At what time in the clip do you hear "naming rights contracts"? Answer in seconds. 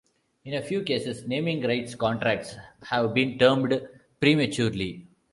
1.27-2.55